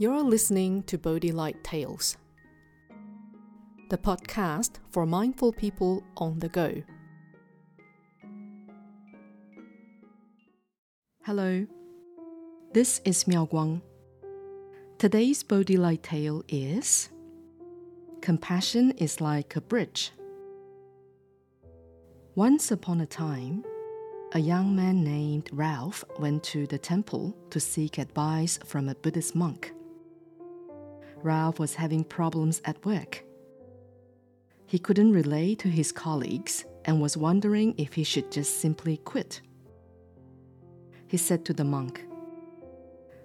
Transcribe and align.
You're 0.00 0.22
listening 0.22 0.84
to 0.84 0.96
Bodhi 0.96 1.30
Light 1.30 1.62
Tales, 1.62 2.16
the 3.90 3.98
podcast 3.98 4.78
for 4.88 5.04
mindful 5.04 5.52
people 5.52 6.02
on 6.16 6.38
the 6.38 6.48
go. 6.48 6.82
Hello, 11.26 11.66
this 12.72 13.02
is 13.04 13.28
Miao 13.28 13.44
Guang. 13.44 13.82
Today's 14.96 15.42
Bodhi 15.42 15.76
Light 15.76 16.02
tale 16.02 16.44
is 16.48 17.10
Compassion 18.22 18.92
is 18.92 19.20
like 19.20 19.54
a 19.54 19.60
bridge. 19.60 20.12
Once 22.36 22.70
upon 22.70 23.02
a 23.02 23.06
time, 23.06 23.62
a 24.32 24.38
young 24.38 24.74
man 24.74 25.04
named 25.04 25.50
Ralph 25.52 26.02
went 26.18 26.42
to 26.44 26.66
the 26.66 26.78
temple 26.78 27.36
to 27.50 27.60
seek 27.60 27.98
advice 27.98 28.58
from 28.64 28.88
a 28.88 28.94
Buddhist 28.94 29.34
monk. 29.34 29.74
Ralph 31.22 31.58
was 31.58 31.74
having 31.74 32.04
problems 32.04 32.60
at 32.64 32.84
work. 32.84 33.24
He 34.66 34.78
couldn't 34.78 35.12
relate 35.12 35.58
to 35.60 35.68
his 35.68 35.92
colleagues 35.92 36.64
and 36.84 37.00
was 37.00 37.16
wondering 37.16 37.74
if 37.76 37.94
he 37.94 38.04
should 38.04 38.30
just 38.30 38.60
simply 38.60 38.98
quit. 38.98 39.40
He 41.08 41.16
said 41.16 41.44
to 41.46 41.52
the 41.52 41.64
monk, 41.64 42.06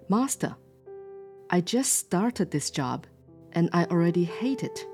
Master, 0.10 0.56
I 1.50 1.62
just 1.62 1.94
started 1.94 2.50
this 2.50 2.72
job 2.72 3.06
and 3.54 3.70
I 3.74 3.86
already 3.86 4.24
hate 4.24 4.64
it. 4.64 4.86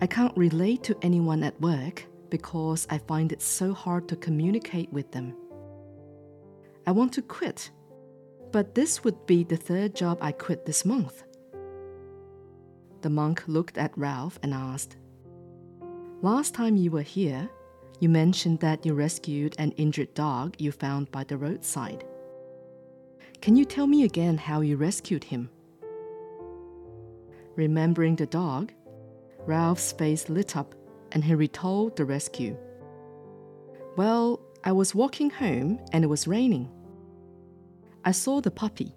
I 0.00 0.06
can't 0.06 0.36
relate 0.36 0.82
to 0.84 0.98
anyone 1.00 1.42
at 1.42 1.60
work 1.60 2.04
because 2.28 2.86
I 2.90 2.98
find 2.98 3.32
it 3.32 3.40
so 3.40 3.72
hard 3.72 4.08
to 4.08 4.16
communicate 4.16 4.92
with 4.92 5.12
them. 5.12 5.34
I 6.86 6.90
want 6.90 7.12
to 7.14 7.22
quit, 7.22 7.70
but 8.52 8.74
this 8.74 9.04
would 9.04 9.26
be 9.26 9.44
the 9.44 9.56
third 9.56 9.94
job 9.94 10.18
I 10.20 10.32
quit 10.32 10.66
this 10.66 10.84
month. 10.84 11.22
The 13.06 13.10
monk 13.10 13.44
looked 13.46 13.78
at 13.78 13.96
Ralph 13.96 14.36
and 14.42 14.52
asked, 14.52 14.96
Last 16.22 16.54
time 16.54 16.74
you 16.76 16.90
were 16.90 17.02
here, 17.02 17.48
you 18.00 18.08
mentioned 18.08 18.58
that 18.58 18.84
you 18.84 18.94
rescued 18.94 19.54
an 19.60 19.70
injured 19.76 20.12
dog 20.14 20.56
you 20.58 20.72
found 20.72 21.12
by 21.12 21.22
the 21.22 21.36
roadside. 21.36 22.02
Can 23.40 23.54
you 23.54 23.64
tell 23.64 23.86
me 23.86 24.02
again 24.02 24.36
how 24.36 24.60
you 24.60 24.76
rescued 24.76 25.22
him? 25.22 25.50
Remembering 27.54 28.16
the 28.16 28.26
dog, 28.26 28.72
Ralph's 29.46 29.92
face 29.92 30.28
lit 30.28 30.56
up 30.56 30.74
and 31.12 31.22
he 31.22 31.36
retold 31.36 31.94
the 31.94 32.04
rescue. 32.04 32.56
Well, 33.96 34.40
I 34.64 34.72
was 34.72 34.96
walking 34.96 35.30
home 35.30 35.78
and 35.92 36.02
it 36.02 36.08
was 36.08 36.26
raining. 36.26 36.68
I 38.04 38.10
saw 38.10 38.40
the 38.40 38.50
puppy. 38.50 38.96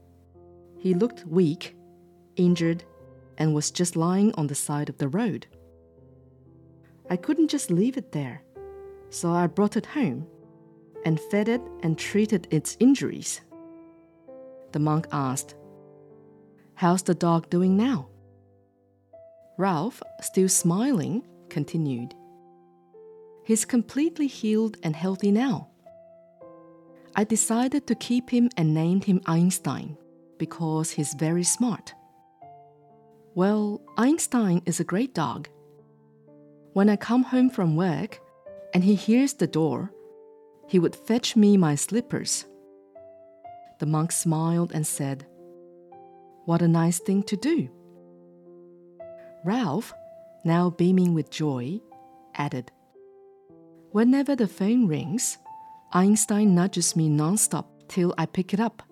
He 0.79 0.95
looked 0.95 1.27
weak, 1.27 1.75
injured, 2.37 2.83
and 3.39 3.55
was 3.55 3.71
just 3.71 3.95
lying 3.95 4.33
on 4.35 4.47
the 4.47 4.55
side 4.55 4.89
of 4.89 4.97
the 4.97 5.07
road. 5.07 5.47
I 7.09 7.15
couldn't 7.15 7.47
just 7.47 7.71
leave 7.71 7.97
it 7.97 8.11
there, 8.11 8.43
so 9.09 9.31
I 9.31 9.47
brought 9.47 9.77
it 9.77 9.87
home 9.87 10.27
and 11.05 11.19
fed 11.19 11.49
it 11.49 11.61
and 11.81 11.97
treated 11.97 12.47
its 12.51 12.77
injuries. 12.79 13.41
The 14.73 14.79
monk 14.79 15.07
asked, 15.11 15.55
How's 16.75 17.01
the 17.01 17.15
dog 17.15 17.49
doing 17.49 17.75
now? 17.75 18.09
Ralph, 19.57 20.03
still 20.21 20.49
smiling, 20.49 21.27
continued, 21.49 22.13
He's 23.49 23.65
completely 23.65 24.27
healed 24.27 24.77
and 24.83 24.95
healthy 24.95 25.31
now. 25.31 25.69
I 27.15 27.23
decided 27.23 27.87
to 27.87 27.95
keep 27.95 28.29
him 28.29 28.51
and 28.55 28.75
named 28.75 29.05
him 29.05 29.21
Einstein 29.25 29.97
because 30.37 30.91
he's 30.91 31.15
very 31.15 31.43
smart. 31.43 31.95
Well, 33.39 33.79
Einstein 33.97 34.61
is 34.65 34.81
a 34.81 34.83
great 34.83 35.13
dog. 35.13 35.47
When 36.73 36.89
I 36.89 36.97
come 36.97 37.23
home 37.23 37.49
from 37.49 37.77
work 37.77 38.19
and 38.73 38.83
he 38.83 38.95
hears 38.95 39.33
the 39.33 39.47
door, 39.47 39.93
he 40.67 40.77
would 40.77 40.93
fetch 40.93 41.37
me 41.37 41.55
my 41.55 41.75
slippers. 41.75 42.45
The 43.79 43.85
monk 43.85 44.11
smiled 44.11 44.73
and 44.73 44.85
said, 44.85 45.25
What 46.43 46.61
a 46.61 46.67
nice 46.67 46.99
thing 46.99 47.23
to 47.31 47.37
do. 47.37 47.69
Ralph, 49.45 49.93
now 50.43 50.71
beaming 50.71 51.13
with 51.13 51.31
joy, 51.31 51.79
added, 52.35 52.73
Whenever 53.91 54.35
the 54.35 54.49
phone 54.49 54.85
rings, 54.85 55.37
Einstein 55.93 56.55
nudges 56.55 56.93
me 56.93 57.07
nonstop 57.07 57.67
till 57.87 58.13
I 58.17 58.25
pick 58.25 58.53
it 58.53 58.59
up. 58.59 58.83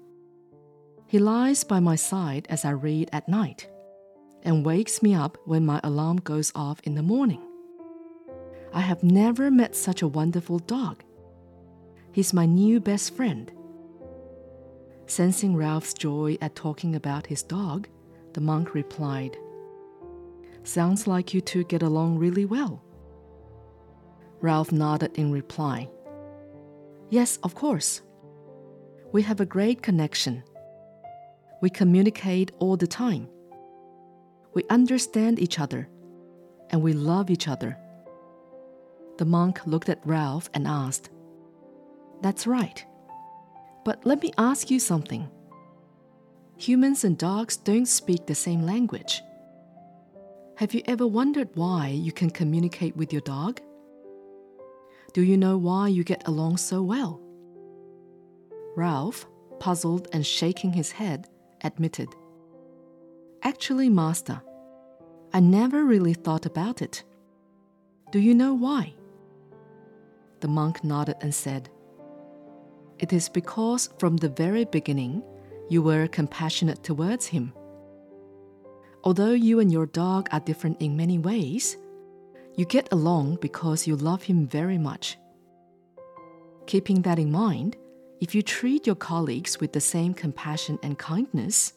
He 1.05 1.19
lies 1.19 1.65
by 1.65 1.81
my 1.81 1.97
side 1.97 2.47
as 2.49 2.63
I 2.63 2.69
read 2.69 3.09
at 3.11 3.27
night 3.27 3.67
and 4.47 4.65
wakes 4.65 5.03
me 5.03 5.13
up 5.13 5.37
when 5.43 5.65
my 5.65 5.77
alarm 5.83 6.17
goes 6.17 6.53
off 6.55 6.79
in 6.85 6.95
the 6.95 7.03
morning. 7.03 7.41
I 8.73 8.79
have 8.79 9.03
never 9.03 9.51
met 9.51 9.75
such 9.75 10.01
a 10.01 10.07
wonderful 10.07 10.59
dog. 10.59 11.03
He's 12.13 12.33
my 12.33 12.45
new 12.45 12.79
best 12.79 13.13
friend. 13.13 13.51
Sensing 15.05 15.53
Ralph's 15.53 15.93
joy 15.93 16.37
at 16.41 16.55
talking 16.55 16.95
about 16.95 17.27
his 17.27 17.43
dog, 17.43 17.89
the 18.33 18.39
monk 18.39 18.73
replied, 18.73 19.35
Sounds 20.63 21.07
like 21.07 21.33
you 21.33 21.41
two 21.41 21.65
get 21.65 21.83
along 21.83 22.17
really 22.17 22.45
well. 22.45 22.81
Ralph 24.39 24.71
nodded 24.71 25.17
in 25.17 25.29
reply. 25.29 25.89
Yes, 27.09 27.37
of 27.43 27.53
course. 27.53 28.01
We 29.11 29.23
have 29.23 29.41
a 29.41 29.45
great 29.45 29.81
connection. 29.81 30.43
We 31.61 31.69
communicate 31.69 32.53
all 32.59 32.77
the 32.77 32.87
time. 32.87 33.27
We 34.57 34.63
understand 34.71 35.37
each 35.37 35.59
other 35.59 35.87
and 36.71 36.81
we 36.81 36.93
love 36.93 37.29
each 37.29 37.47
other. 37.47 37.77
The 39.19 39.25
monk 39.25 39.61
looked 39.67 39.87
at 39.87 40.01
Ralph 40.03 40.49
and 40.51 40.67
asked, 40.67 41.11
That's 42.23 42.47
right. 42.47 42.83
But 43.85 44.03
let 44.03 44.23
me 44.23 44.33
ask 44.35 44.71
you 44.71 44.79
something. 44.79 45.29
Humans 46.57 47.03
and 47.03 47.19
dogs 47.19 47.55
don't 47.55 47.85
speak 47.85 48.25
the 48.25 48.33
same 48.33 48.63
language. 48.63 49.21
Have 50.55 50.73
you 50.73 50.81
ever 50.87 51.05
wondered 51.05 51.49
why 51.53 51.89
you 51.89 52.11
can 52.11 52.31
communicate 52.31 52.97
with 52.97 53.13
your 53.13 53.21
dog? 53.21 53.61
Do 55.13 55.21
you 55.21 55.37
know 55.37 55.59
why 55.59 55.89
you 55.89 56.03
get 56.03 56.27
along 56.27 56.57
so 56.57 56.81
well? 56.81 57.21
Ralph, 58.75 59.27
puzzled 59.59 60.07
and 60.13 60.25
shaking 60.25 60.73
his 60.73 60.93
head, 60.93 61.27
admitted, 61.61 62.09
Actually, 63.43 63.87
Master, 63.87 64.41
I 65.33 65.39
never 65.39 65.83
really 65.83 66.13
thought 66.13 66.45
about 66.45 66.81
it. 66.81 67.03
Do 68.11 68.19
you 68.19 68.33
know 68.33 68.53
why? 68.53 68.93
The 70.39 70.47
monk 70.47 70.83
nodded 70.83 71.17
and 71.21 71.33
said, 71.33 71.69
It 72.99 73.11
is 73.11 73.29
because 73.29 73.89
from 73.99 74.17
the 74.17 74.29
very 74.29 74.65
beginning 74.65 75.23
you 75.69 75.81
were 75.81 76.07
compassionate 76.07 76.83
towards 76.83 77.27
him. 77.27 77.53
Although 79.03 79.33
you 79.33 79.59
and 79.59 79.71
your 79.71 79.85
dog 79.85 80.27
are 80.31 80.39
different 80.39 80.81
in 80.81 80.97
many 80.97 81.17
ways, 81.17 81.77
you 82.55 82.65
get 82.65 82.91
along 82.91 83.37
because 83.41 83.85
you 83.85 83.95
love 83.95 84.23
him 84.23 84.47
very 84.47 84.77
much. 84.77 85.17
Keeping 86.65 87.01
that 87.03 87.19
in 87.19 87.31
mind, 87.31 87.75
if 88.19 88.33
you 88.33 88.41
treat 88.41 88.87
your 88.87 88.95
colleagues 88.95 89.59
with 89.59 89.73
the 89.73 89.81
same 89.81 90.13
compassion 90.13 90.79
and 90.81 90.97
kindness, 90.97 91.73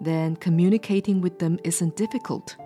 then 0.00 0.36
communicating 0.36 1.20
with 1.20 1.38
them 1.38 1.58
isn't 1.64 1.96
difficult. 1.96 2.56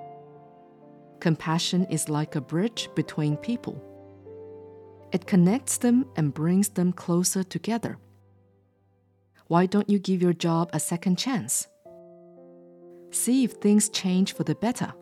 Compassion 1.20 1.84
is 1.86 2.08
like 2.08 2.36
a 2.36 2.40
bridge 2.40 2.88
between 2.94 3.36
people. 3.36 3.82
It 5.12 5.26
connects 5.26 5.78
them 5.78 6.06
and 6.16 6.34
brings 6.34 6.68
them 6.68 6.92
closer 6.92 7.42
together. 7.42 7.98
Why 9.48 9.66
don't 9.66 9.88
you 9.88 9.98
give 9.98 10.22
your 10.22 10.34
job 10.34 10.70
a 10.72 10.80
second 10.80 11.16
chance? 11.16 11.66
See 13.10 13.42
if 13.44 13.52
things 13.52 13.88
change 13.88 14.34
for 14.34 14.44
the 14.44 14.54
better. 14.54 14.92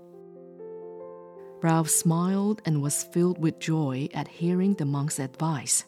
Ralph 1.62 1.90
smiled 1.90 2.62
and 2.64 2.80
was 2.80 3.02
filled 3.02 3.38
with 3.38 3.58
joy 3.58 4.08
at 4.14 4.28
hearing 4.28 4.74
the 4.74 4.84
monk's 4.84 5.18
advice. 5.18 5.84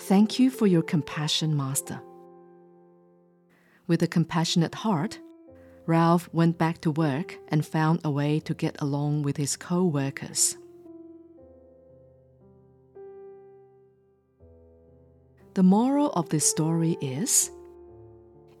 Thank 0.00 0.38
you 0.38 0.50
for 0.50 0.66
your 0.66 0.82
compassion, 0.82 1.56
Master. 1.56 2.00
With 3.88 4.02
a 4.02 4.06
compassionate 4.06 4.76
heart, 4.76 5.18
Ralph 5.88 6.28
went 6.34 6.58
back 6.58 6.82
to 6.82 6.90
work 6.90 7.38
and 7.48 7.64
found 7.64 8.00
a 8.04 8.10
way 8.10 8.40
to 8.40 8.52
get 8.52 8.76
along 8.78 9.22
with 9.22 9.38
his 9.38 9.56
co 9.56 9.86
workers. 9.86 10.58
The 15.54 15.62
moral 15.62 16.10
of 16.10 16.28
this 16.28 16.48
story 16.48 16.98
is 17.00 17.50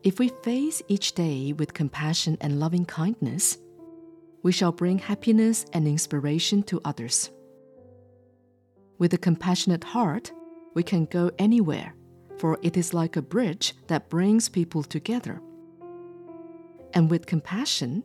if 0.02 0.18
we 0.18 0.28
face 0.42 0.80
each 0.88 1.12
day 1.12 1.52
with 1.52 1.74
compassion 1.74 2.38
and 2.40 2.58
loving 2.58 2.86
kindness, 2.86 3.58
we 4.42 4.50
shall 4.50 4.72
bring 4.72 4.98
happiness 4.98 5.66
and 5.74 5.86
inspiration 5.86 6.62
to 6.62 6.80
others. 6.86 7.28
With 8.98 9.12
a 9.12 9.18
compassionate 9.18 9.84
heart, 9.84 10.32
we 10.72 10.82
can 10.82 11.04
go 11.04 11.30
anywhere, 11.38 11.94
for 12.38 12.58
it 12.62 12.78
is 12.78 12.94
like 12.94 13.16
a 13.16 13.22
bridge 13.22 13.74
that 13.88 14.08
brings 14.08 14.48
people 14.48 14.82
together. 14.82 15.42
And 16.98 17.08
with 17.08 17.26
compassion, 17.26 18.02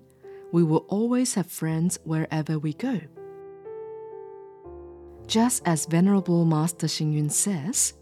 we 0.52 0.64
will 0.64 0.86
always 0.88 1.34
have 1.34 1.48
friends 1.48 1.98
wherever 2.04 2.60
we 2.60 2.74
go. 2.74 3.02
Just 5.26 5.64
as 5.66 5.88
Venerable 5.88 6.46
Master 6.46 6.86
Hsing 6.86 7.28
says, 7.32 7.96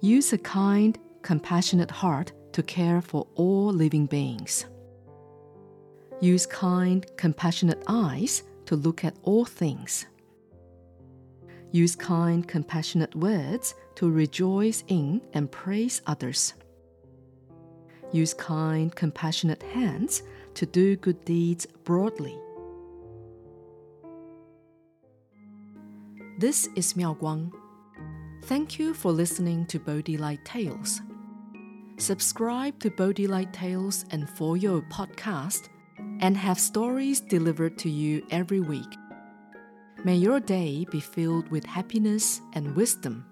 use 0.00 0.32
a 0.32 0.38
kind, 0.38 0.96
compassionate 1.22 1.90
heart 1.90 2.30
to 2.52 2.62
care 2.62 3.02
for 3.02 3.26
all 3.34 3.72
living 3.72 4.06
beings. 4.06 4.66
Use 6.20 6.46
kind, 6.46 7.04
compassionate 7.16 7.82
eyes 7.88 8.44
to 8.66 8.76
look 8.76 9.04
at 9.04 9.16
all 9.24 9.44
things. 9.44 10.06
Use 11.72 11.96
kind, 11.96 12.46
compassionate 12.46 13.16
words 13.16 13.74
to 13.96 14.08
rejoice 14.08 14.84
in 14.86 15.20
and 15.32 15.50
praise 15.50 16.00
others. 16.06 16.54
Use 18.14 18.32
kind, 18.32 18.94
compassionate 18.94 19.60
hands 19.60 20.22
to 20.54 20.64
do 20.66 20.94
good 20.94 21.24
deeds 21.24 21.66
broadly. 21.82 22.38
This 26.38 26.68
is 26.76 26.94
Miao 26.94 27.14
Guang. 27.14 27.50
Thank 28.44 28.78
you 28.78 28.94
for 28.94 29.10
listening 29.10 29.66
to 29.66 29.80
Bodhi 29.80 30.16
Light 30.16 30.44
Tales. 30.44 31.00
Subscribe 31.96 32.78
to 32.78 32.90
Bodhi 32.92 33.26
Light 33.26 33.52
Tales 33.52 34.04
and 34.12 34.30
For 34.30 34.56
Your 34.56 34.82
podcast 34.82 35.68
and 36.20 36.36
have 36.36 36.60
stories 36.60 37.18
delivered 37.18 37.76
to 37.78 37.90
you 37.90 38.24
every 38.30 38.60
week. 38.60 38.94
May 40.04 40.14
your 40.14 40.38
day 40.38 40.86
be 40.88 41.00
filled 41.00 41.50
with 41.50 41.66
happiness 41.66 42.40
and 42.52 42.76
wisdom. 42.76 43.26